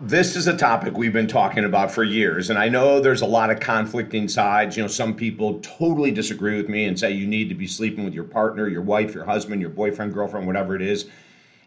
this 0.00 0.36
is 0.36 0.46
a 0.46 0.56
topic 0.56 0.94
we've 0.96 1.12
been 1.12 1.26
talking 1.26 1.64
about 1.64 1.90
for 1.90 2.04
years, 2.04 2.50
and 2.50 2.58
I 2.58 2.68
know 2.68 3.00
there's 3.00 3.22
a 3.22 3.26
lot 3.26 3.50
of 3.50 3.60
conflicting 3.60 4.28
sides. 4.28 4.76
You 4.76 4.82
know, 4.82 4.88
some 4.88 5.14
people 5.14 5.58
totally 5.60 6.10
disagree 6.10 6.56
with 6.56 6.68
me 6.68 6.84
and 6.84 6.98
say 6.98 7.12
you 7.12 7.26
need 7.26 7.48
to 7.48 7.54
be 7.54 7.66
sleeping 7.66 8.04
with 8.04 8.12
your 8.12 8.24
partner, 8.24 8.68
your 8.68 8.82
wife, 8.82 9.14
your 9.14 9.24
husband, 9.24 9.62
your 9.62 9.70
boyfriend, 9.70 10.12
girlfriend, 10.12 10.46
whatever 10.46 10.76
it 10.76 10.82
is, 10.82 11.06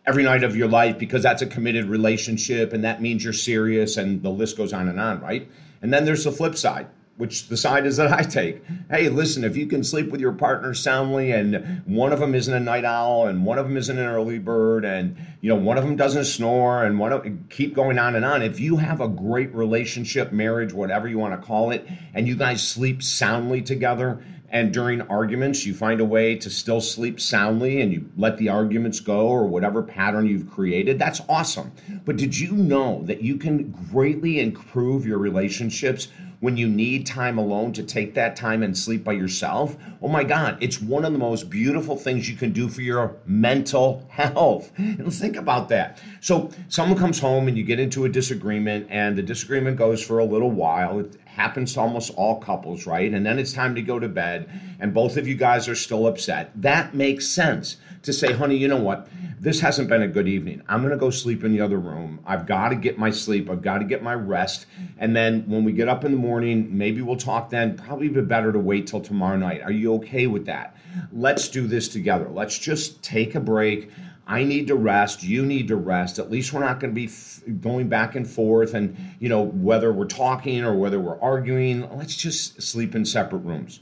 every 0.05 0.23
night 0.23 0.44
of 0.44 0.55
your 0.55 0.68
life 0.68 1.00
because 1.00 1.23
that's 1.23 1.42
a 1.42 1.47
committed 1.47 1.86
relationship 1.86 2.71
and 2.71 2.84
that 2.84 3.02
means 3.02 3.23
you're 3.23 3.34
serious, 3.34 3.97
and 3.97 4.21
the 4.21 4.30
list 4.30 4.57
goes 4.57 4.73
on 4.73 4.88
and 4.88 5.00
on, 5.00 5.20
right? 5.21 5.50
And 5.82 5.91
then 5.91 6.05
there's 6.05 6.23
the 6.23 6.32
flip 6.32 6.55
side 6.55 6.88
which 7.20 7.49
the 7.49 7.57
side 7.57 7.86
is 7.86 7.97
that 7.97 8.13
I 8.13 8.21
take. 8.23 8.63
Hey, 8.89 9.09
listen, 9.09 9.43
if 9.43 9.57
you 9.57 9.67
can 9.67 9.83
sleep 9.83 10.09
with 10.09 10.21
your 10.21 10.31
partner 10.31 10.73
soundly 10.73 11.34
and 11.34 11.84
one 11.85 12.13
of 12.13 12.21
them 12.21 12.34
isn't 12.34 12.53
a 12.53 12.61
night 12.61 12.85
owl 12.85 13.27
and 13.27 13.45
one 13.45 13.57
of 13.57 13.67
them 13.67 13.75
isn't 13.75 13.99
an 13.99 14.07
early 14.07 14.39
bird 14.39 14.85
and 14.85 15.17
you 15.41 15.49
know 15.49 15.57
one 15.57 15.77
of 15.77 15.84
them 15.84 15.97
doesn't 15.97 16.23
snore 16.23 16.85
and 16.85 16.97
one 16.97 17.11
of 17.11 17.27
keep 17.49 17.75
going 17.75 17.99
on 17.99 18.16
and 18.16 18.23
on. 18.23 18.41
If 18.41 18.61
you 18.61 18.77
have 18.77 19.02
a 19.02 19.09
great 19.09 19.53
relationship, 19.53 20.31
marriage, 20.31 20.71
whatever 20.71 21.09
you 21.09 21.20
want 21.20 21.34
to 21.34 21.45
call 21.45 21.71
it, 21.71 21.85
and 22.13 22.25
you 22.25 22.38
guys 22.38 22.66
sleep 22.66 23.03
soundly 23.03 23.61
together, 23.61 24.23
and 24.49 24.73
during 24.73 25.02
arguments 25.02 25.66
you 25.66 25.73
find 25.73 25.99
a 25.99 26.05
way 26.05 26.36
to 26.36 26.49
still 26.49 26.80
sleep 26.80 27.20
soundly 27.20 27.81
and 27.81 27.91
you 27.91 28.09
let 28.16 28.38
the 28.38 28.47
arguments 28.47 29.02
go 29.02 29.27
or 29.27 29.45
whatever 29.45 29.83
pattern 29.83 30.25
you've 30.25 30.49
created, 30.49 30.97
that's 30.97 31.22
awesome. 31.27 31.73
But 32.05 32.16
did 32.16 32.39
you 32.39 32.53
know 32.53 33.03
that 33.03 33.22
you 33.22 33.36
can 33.36 33.72
greatly 33.91 34.39
improve 34.39 35.05
your 35.05 35.17
relationships 35.17 36.08
when 36.39 36.55
you 36.55 36.67
need 36.67 37.05
time 37.05 37.38
alone 37.38 37.73
to 37.73 37.84
take 37.84 38.13
that 38.13 38.35
time 38.35 38.63
and 38.63 38.77
sleep 38.77 39.03
by 39.03 39.11
yourself, 39.11 39.75
oh 40.02 40.07
my 40.07 40.23
God, 40.23 40.57
it's 40.61 40.81
one 40.81 41.03
of 41.03 41.11
the 41.11 41.20
most 41.20 41.49
beautiful 41.49 41.97
things 41.97 42.30
you 42.30 42.38
can 42.38 42.53
do 42.53 42.70
for 42.70 42.81
your 42.81 43.17
mental 43.25 44.05
health. 44.09 44.71
And 44.77 45.03
let's 45.03 45.20
think 45.20 45.35
about 45.35 45.70
that. 45.70 46.02
So, 46.21 46.49
someone 46.70 46.97
comes 46.97 47.20
home 47.20 47.47
and 47.47 47.57
you 47.57 47.63
get 47.63 47.80
into 47.80 48.05
a 48.05 48.09
disagreement, 48.09 48.88
and 48.89 49.17
the 49.17 49.23
disagreement 49.23 49.77
goes 49.77 50.03
for 50.03 50.20
a 50.20 50.25
little 50.25 50.52
while. 50.52 50.99
It 50.99 51.17
happens 51.39 51.73
to 51.73 51.79
almost 51.79 52.14
all 52.16 52.41
couples, 52.41 52.86
right? 52.86 53.11
And 53.14 53.25
then 53.25 53.39
it's 53.39 53.53
time 53.53 53.73
to 53.75 53.81
go 53.81 53.97
to 53.97 54.09
bed, 54.09 54.50
and 54.80 54.94
both 54.94 55.16
of 55.16 55.25
you 55.25 55.36
guys 55.36 55.69
are 55.69 55.75
still 55.75 56.05
upset. 56.05 56.52
That 56.61 56.94
makes 56.94 57.27
sense 57.27 57.77
to 58.03 58.11
say, 58.11 58.33
honey, 58.33 58.58
you 58.58 58.67
know 58.67 58.77
what? 58.77 59.08
This 59.39 59.61
hasn't 59.61 59.88
been 59.88 60.02
a 60.02 60.08
good 60.08 60.27
evening. 60.27 60.61
I'm 60.67 60.81
going 60.81 60.91
to 60.91 60.97
go 60.97 61.09
sleep 61.09 61.45
in 61.45 61.53
the 61.53 61.61
other 61.61 61.80
room. 61.80 62.19
I've 62.25 62.45
got 62.45 62.69
to 62.69 62.75
get 62.75 62.97
my 62.97 63.09
sleep. 63.09 63.49
I've 63.49 63.61
got 63.61 63.77
to 63.77 63.86
get 63.86 64.03
my 64.03 64.14
rest. 64.14 64.66
And 64.97 65.16
then 65.16 65.47
when 65.47 65.64
we 65.64 65.72
get 65.72 65.88
up 65.88 66.03
in 66.03 66.11
the 66.11 66.17
morning, 66.17 66.77
maybe 66.77 67.02
we'll 67.02 67.16
talk 67.16 67.49
then. 67.49 67.77
Probably 67.77 68.09
be 68.09 68.19
better 68.19 68.52
to 68.52 68.59
wait 68.59 68.88
till 68.88 68.99
tomorrow 68.99 69.38
night. 69.38 69.61
Are 69.61 69.71
you 69.71 69.94
okay 69.95 70.27
with 70.27 70.45
that? 70.47 70.75
Let's 71.14 71.47
do 71.47 71.67
this 71.67 71.88
together. 71.88 72.27
Let's 72.30 72.59
just 72.59 73.02
take 73.02 73.33
a 73.36 73.39
break. 73.39 73.89
I 74.30 74.44
need 74.44 74.67
to 74.67 74.75
rest. 74.75 75.23
You 75.23 75.44
need 75.44 75.69
to 75.69 75.75
rest. 75.75 76.19
At 76.19 76.30
least 76.30 76.53
we're 76.53 76.59
not 76.59 76.80
going 76.80 76.91
to 76.91 76.95
be 76.95 77.08
f- 77.08 77.41
going 77.61 77.89
back 77.89 78.16
and 78.16 78.30
forth. 78.30 78.75
And, 78.75 78.95
you 79.19 79.27
know, 79.27 79.41
whether 79.41 79.91
we're 79.91 80.05
talking 80.05 80.63
or 80.63 80.75
whether 80.75 80.99
we're 80.99 81.19
arguing, 81.19 81.89
let's 81.97 82.16
just 82.16 82.61
sleep 82.61 82.94
in 82.94 83.05
separate 83.05 83.39
rooms. 83.39 83.80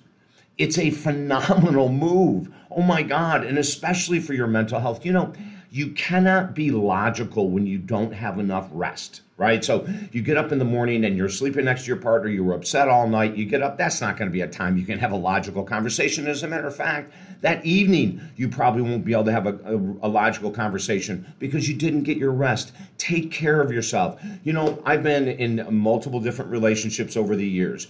It's 0.57 0.77
a 0.77 0.89
phenomenal 0.89 1.89
move. 1.89 2.49
Oh 2.71 2.81
my 2.81 3.03
God. 3.03 3.45
And 3.45 3.57
especially 3.57 4.21
for 4.21 4.33
your 4.33 4.47
mental 4.47 4.79
health. 4.79 5.05
You 5.05 5.11
know, 5.11 5.33
you 5.69 5.91
cannot 5.91 6.55
be 6.55 6.71
logical 6.71 7.49
when 7.49 7.67
you 7.67 7.77
don't 7.77 8.13
have 8.13 8.39
enough 8.39 8.69
rest, 8.71 9.21
right? 9.35 9.63
So 9.63 9.87
you 10.11 10.21
get 10.21 10.37
up 10.37 10.51
in 10.51 10.59
the 10.59 10.65
morning 10.65 11.03
and 11.03 11.17
you're 11.17 11.29
sleeping 11.29 11.65
next 11.65 11.83
to 11.83 11.87
your 11.87 11.97
partner, 11.97 12.29
you 12.29 12.43
were 12.43 12.53
upset 12.53 12.87
all 12.87 13.07
night, 13.07 13.35
you 13.35 13.45
get 13.45 13.61
up, 13.61 13.77
that's 13.77 13.99
not 13.99 14.17
going 14.17 14.29
to 14.29 14.33
be 14.33 14.41
a 14.41 14.47
time 14.47 14.77
you 14.77 14.85
can 14.85 14.99
have 14.99 15.11
a 15.11 15.17
logical 15.17 15.63
conversation. 15.63 16.27
As 16.27 16.43
a 16.43 16.47
matter 16.47 16.67
of 16.67 16.75
fact, 16.75 17.13
that 17.41 17.65
evening, 17.65 18.21
you 18.35 18.47
probably 18.49 18.81
won't 18.81 19.03
be 19.03 19.13
able 19.13 19.25
to 19.25 19.31
have 19.31 19.45
a, 19.45 19.59
a, 19.65 19.75
a 19.75 20.09
logical 20.09 20.51
conversation 20.51 21.33
because 21.39 21.67
you 21.67 21.75
didn't 21.75 22.03
get 22.03 22.17
your 22.17 22.31
rest. 22.31 22.71
Take 22.97 23.31
care 23.31 23.61
of 23.61 23.71
yourself. 23.71 24.21
You 24.43 24.53
know, 24.53 24.81
I've 24.85 25.03
been 25.03 25.27
in 25.27 25.65
multiple 25.69 26.19
different 26.19 26.49
relationships 26.49 27.17
over 27.17 27.35
the 27.35 27.47
years 27.47 27.87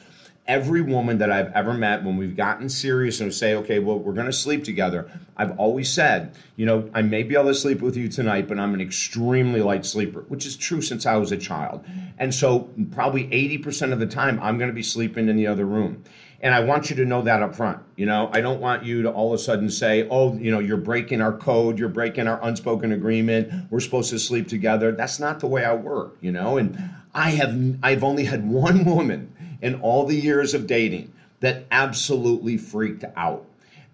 every 0.47 0.81
woman 0.81 1.17
that 1.17 1.31
I've 1.31 1.51
ever 1.53 1.73
met, 1.73 2.03
when 2.03 2.17
we've 2.17 2.35
gotten 2.35 2.69
serious 2.69 3.19
and 3.19 3.33
say, 3.33 3.55
okay, 3.55 3.79
well, 3.79 3.99
we're 3.99 4.13
going 4.13 4.27
to 4.27 4.33
sleep 4.33 4.63
together, 4.63 5.09
I've 5.35 5.57
always 5.59 5.91
said, 5.91 6.35
you 6.55 6.65
know, 6.65 6.89
I 6.93 7.01
may 7.01 7.23
be 7.23 7.35
able 7.35 7.47
to 7.47 7.55
sleep 7.55 7.81
with 7.81 7.97
you 7.97 8.07
tonight, 8.07 8.47
but 8.47 8.57
I'm 8.57 8.73
an 8.73 8.81
extremely 8.81 9.61
light 9.61 9.85
sleeper, 9.85 10.21
which 10.29 10.45
is 10.45 10.55
true 10.55 10.81
since 10.81 11.05
I 11.05 11.17
was 11.17 11.31
a 11.31 11.37
child. 11.37 11.85
And 12.17 12.33
so, 12.33 12.69
probably 12.91 13.27
80% 13.27 13.91
of 13.91 13.99
the 13.99 14.07
time, 14.07 14.39
I'm 14.41 14.57
going 14.57 14.69
to 14.69 14.75
be 14.75 14.83
sleeping 14.83 15.27
in 15.27 15.35
the 15.35 15.47
other 15.47 15.65
room. 15.65 16.03
And 16.39 16.53
I 16.53 16.59
want 16.59 16.89
you 16.89 16.95
to 16.97 17.05
know 17.05 17.23
that 17.23 17.41
up 17.41 17.55
front. 17.55 17.79
You 17.95 18.05
know, 18.05 18.29
I 18.31 18.41
don't 18.41 18.61
want 18.61 18.83
you 18.83 19.01
to 19.01 19.11
all 19.11 19.33
of 19.33 19.39
a 19.39 19.43
sudden 19.43 19.69
say, 19.71 20.07
oh, 20.09 20.35
you 20.37 20.51
know, 20.51 20.59
you're 20.59 20.77
breaking 20.77 21.19
our 21.19 21.35
code, 21.35 21.79
you're 21.79 21.89
breaking 21.89 22.27
our 22.27 22.39
unspoken 22.43 22.91
agreement, 22.91 23.71
we're 23.71 23.79
supposed 23.79 24.11
to 24.11 24.19
sleep 24.19 24.47
together. 24.47 24.91
That's 24.91 25.19
not 25.19 25.39
the 25.39 25.47
way 25.47 25.65
I 25.65 25.73
work, 25.73 26.15
you 26.21 26.31
know? 26.31 26.57
And 26.57 26.77
I 27.13 27.31
have 27.31 27.77
I've 27.81 28.03
only 28.03 28.25
had 28.25 28.47
one 28.47 28.85
woman 28.85 29.33
in 29.61 29.81
all 29.81 30.05
the 30.05 30.15
years 30.15 30.53
of 30.53 30.67
dating 30.67 31.13
that 31.39 31.65
absolutely 31.71 32.57
freaked 32.57 33.05
out. 33.15 33.45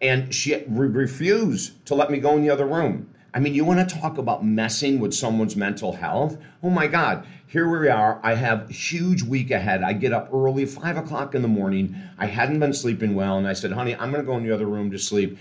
And 0.01 0.33
she 0.33 0.55
re- 0.67 0.87
refused 0.87 1.85
to 1.85 1.95
let 1.95 2.11
me 2.11 2.19
go 2.19 2.35
in 2.35 2.41
the 2.41 2.49
other 2.49 2.65
room. 2.65 3.09
I 3.35 3.39
mean, 3.39 3.55
you 3.55 3.65
want 3.65 3.87
to 3.87 3.95
talk 3.95 4.19
about 4.19 4.45
messing 4.45 4.99
with 4.99 5.13
someone's 5.13 5.55
mental 5.55 5.93
health? 5.93 6.37
Oh 6.61 6.69
my 6.69 6.85
God, 6.85 7.25
here 7.47 7.67
we 7.67 7.89
are. 7.89 8.19
I 8.21 8.35
have 8.35 8.69
a 8.69 8.73
huge 8.73 9.23
week 9.23 9.49
ahead. 9.49 9.81
I 9.81 9.93
get 9.93 10.13
up 10.13 10.29
early, 10.31 10.65
five 10.65 10.97
o'clock 10.97 11.33
in 11.33 11.41
the 11.41 11.47
morning. 11.47 11.95
I 12.19 12.27
hadn't 12.27 12.59
been 12.59 12.73
sleeping 12.73 13.15
well. 13.15 13.37
And 13.37 13.47
I 13.47 13.53
said, 13.53 13.71
honey, 13.71 13.95
I'm 13.95 14.11
going 14.11 14.23
to 14.23 14.25
go 14.25 14.37
in 14.37 14.43
the 14.43 14.53
other 14.53 14.67
room 14.67 14.91
to 14.91 14.99
sleep. 14.99 15.37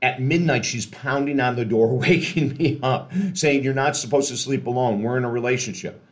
At 0.00 0.20
midnight, 0.20 0.64
she's 0.64 0.86
pounding 0.86 1.40
on 1.40 1.56
the 1.56 1.64
door, 1.66 1.94
waking 1.98 2.56
me 2.56 2.78
up, 2.82 3.12
saying, 3.34 3.64
You're 3.64 3.74
not 3.74 3.96
supposed 3.96 4.28
to 4.28 4.36
sleep 4.36 4.66
alone. 4.66 5.02
We're 5.02 5.18
in 5.18 5.24
a 5.24 5.30
relationship. 5.30 6.02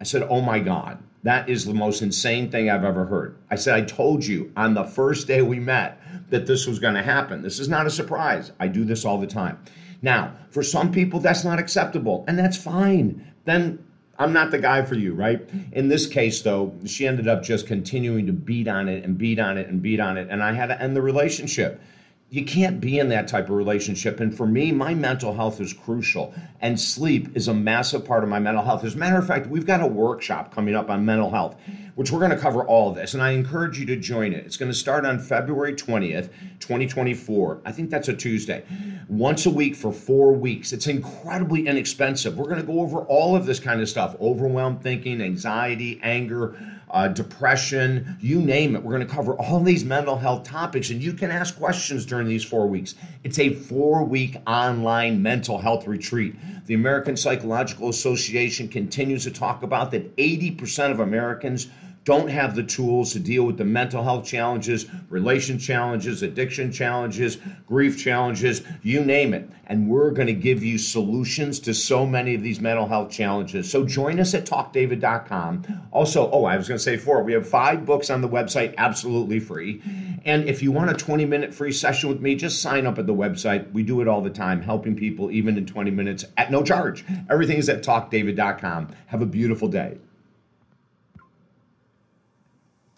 I 0.00 0.04
said, 0.04 0.22
Oh 0.22 0.40
my 0.40 0.58
God. 0.60 0.98
That 1.24 1.48
is 1.48 1.64
the 1.64 1.74
most 1.74 2.00
insane 2.00 2.50
thing 2.50 2.70
I've 2.70 2.84
ever 2.84 3.04
heard. 3.04 3.36
I 3.50 3.56
said, 3.56 3.74
I 3.74 3.82
told 3.82 4.24
you 4.24 4.52
on 4.56 4.74
the 4.74 4.84
first 4.84 5.26
day 5.26 5.42
we 5.42 5.58
met 5.58 6.00
that 6.30 6.46
this 6.46 6.66
was 6.66 6.78
going 6.78 6.94
to 6.94 7.02
happen. 7.02 7.42
This 7.42 7.58
is 7.58 7.68
not 7.68 7.86
a 7.86 7.90
surprise. 7.90 8.52
I 8.60 8.68
do 8.68 8.84
this 8.84 9.04
all 9.04 9.18
the 9.18 9.26
time. 9.26 9.58
Now, 10.00 10.32
for 10.50 10.62
some 10.62 10.92
people, 10.92 11.18
that's 11.18 11.44
not 11.44 11.58
acceptable, 11.58 12.24
and 12.28 12.38
that's 12.38 12.56
fine. 12.56 13.32
Then 13.44 13.84
I'm 14.18 14.32
not 14.32 14.50
the 14.52 14.58
guy 14.58 14.84
for 14.84 14.94
you, 14.94 15.12
right? 15.12 15.48
In 15.72 15.88
this 15.88 16.06
case, 16.06 16.40
though, 16.42 16.72
she 16.86 17.06
ended 17.06 17.26
up 17.26 17.42
just 17.42 17.66
continuing 17.66 18.26
to 18.26 18.32
beat 18.32 18.68
on 18.68 18.88
it 18.88 19.04
and 19.04 19.18
beat 19.18 19.40
on 19.40 19.58
it 19.58 19.68
and 19.68 19.82
beat 19.82 20.00
on 20.00 20.16
it, 20.16 20.28
and 20.30 20.42
I 20.42 20.52
had 20.52 20.66
to 20.66 20.80
end 20.80 20.94
the 20.94 21.02
relationship 21.02 21.80
you 22.30 22.44
can't 22.44 22.78
be 22.78 22.98
in 22.98 23.08
that 23.08 23.26
type 23.26 23.44
of 23.44 23.56
relationship. 23.56 24.20
And 24.20 24.36
for 24.36 24.46
me, 24.46 24.70
my 24.70 24.92
mental 24.94 25.34
health 25.34 25.60
is 25.62 25.72
crucial, 25.72 26.34
and 26.60 26.78
sleep 26.78 27.34
is 27.34 27.48
a 27.48 27.54
massive 27.54 28.04
part 28.04 28.22
of 28.22 28.28
my 28.28 28.38
mental 28.38 28.62
health. 28.62 28.84
As 28.84 28.94
a 28.94 28.98
matter 28.98 29.16
of 29.16 29.26
fact, 29.26 29.46
we've 29.46 29.66
got 29.66 29.80
a 29.80 29.86
workshop 29.86 30.54
coming 30.54 30.74
up 30.74 30.90
on 30.90 31.06
mental 31.06 31.30
health, 31.30 31.56
which 31.94 32.10
we're 32.10 32.18
going 32.18 32.30
to 32.30 32.36
cover 32.36 32.62
all 32.64 32.90
of 32.90 32.96
this, 32.96 33.14
and 33.14 33.22
I 33.22 33.30
encourage 33.30 33.78
you 33.78 33.86
to 33.86 33.96
join 33.96 34.34
it. 34.34 34.44
It's 34.44 34.58
going 34.58 34.70
to 34.70 34.76
start 34.76 35.06
on 35.06 35.18
February 35.18 35.72
20th, 35.72 36.28
2024. 36.60 37.62
I 37.64 37.72
think 37.72 37.88
that's 37.88 38.08
a 38.08 38.14
Tuesday. 38.14 38.62
Once 39.08 39.46
a 39.46 39.50
week 39.50 39.74
for 39.74 39.90
four 39.90 40.32
weeks. 40.32 40.74
It's 40.74 40.86
incredibly 40.86 41.66
inexpensive. 41.66 42.36
We're 42.36 42.44
going 42.44 42.60
to 42.60 42.66
go 42.66 42.80
over 42.80 43.00
all 43.00 43.36
of 43.36 43.46
this 43.46 43.58
kind 43.58 43.80
of 43.80 43.88
stuff 43.88 44.14
overwhelmed 44.20 44.82
thinking, 44.82 45.22
anxiety, 45.22 45.98
anger 46.02 46.58
uh, 46.90 47.08
depression, 47.08 48.16
you 48.20 48.40
name 48.40 48.74
it. 48.74 48.82
We're 48.82 48.94
going 48.94 49.06
to 49.06 49.12
cover 49.12 49.34
all 49.34 49.60
these 49.60 49.84
mental 49.84 50.16
health 50.16 50.44
topics, 50.44 50.90
and 50.90 51.02
you 51.02 51.12
can 51.12 51.30
ask 51.30 51.56
questions 51.58 52.06
during 52.06 52.26
these 52.26 52.44
four 52.44 52.66
weeks. 52.66 52.94
It's 53.24 53.38
a 53.38 53.54
four 53.54 54.04
week 54.04 54.36
online 54.46 55.22
mental 55.22 55.58
health 55.58 55.86
retreat. 55.86 56.34
The 56.66 56.74
American 56.74 57.16
Psychological 57.16 57.88
Association 57.88 58.68
continues 58.68 59.24
to 59.24 59.30
talk 59.30 59.62
about 59.62 59.90
that 59.90 60.16
80% 60.16 60.90
of 60.90 61.00
Americans 61.00 61.68
don't 62.08 62.28
have 62.28 62.56
the 62.56 62.62
tools 62.62 63.12
to 63.12 63.18
deal 63.18 63.44
with 63.44 63.58
the 63.58 63.64
mental 63.66 64.02
health 64.02 64.24
challenges, 64.24 64.86
relation 65.10 65.58
challenges, 65.58 66.22
addiction 66.22 66.72
challenges, 66.72 67.36
grief 67.66 68.02
challenges, 68.02 68.62
you 68.82 69.04
name 69.04 69.34
it. 69.34 69.46
And 69.66 69.90
we're 69.90 70.12
going 70.12 70.26
to 70.28 70.32
give 70.32 70.64
you 70.64 70.78
solutions 70.78 71.60
to 71.60 71.74
so 71.74 72.06
many 72.06 72.34
of 72.34 72.42
these 72.42 72.62
mental 72.62 72.86
health 72.88 73.10
challenges. 73.10 73.70
So 73.70 73.84
join 73.84 74.20
us 74.20 74.32
at 74.32 74.46
talkdavid.com. 74.46 75.82
Also, 75.92 76.30
oh, 76.30 76.46
I 76.46 76.56
was 76.56 76.66
going 76.66 76.78
to 76.78 76.82
say 76.82 76.96
four, 76.96 77.22
we 77.22 77.34
have 77.34 77.46
five 77.46 77.84
books 77.84 78.08
on 78.08 78.22
the 78.22 78.28
website 78.28 78.74
absolutely 78.78 79.38
free. 79.38 79.82
And 80.24 80.48
if 80.48 80.62
you 80.62 80.72
want 80.72 80.90
a 80.90 80.94
20 80.94 81.26
minute 81.26 81.52
free 81.52 81.72
session 81.72 82.08
with 82.08 82.22
me, 82.22 82.36
just 82.36 82.62
sign 82.62 82.86
up 82.86 82.98
at 82.98 83.06
the 83.06 83.14
website. 83.14 83.70
We 83.72 83.82
do 83.82 84.00
it 84.00 84.08
all 84.08 84.22
the 84.22 84.30
time, 84.30 84.62
helping 84.62 84.96
people 84.96 85.30
even 85.30 85.58
in 85.58 85.66
20 85.66 85.90
minutes 85.90 86.24
at 86.38 86.50
no 86.50 86.62
charge. 86.62 87.04
Everything 87.28 87.58
is 87.58 87.68
at 87.68 87.82
talkdavid.com. 87.82 88.94
Have 89.08 89.20
a 89.20 89.26
beautiful 89.26 89.68
day. 89.68 89.98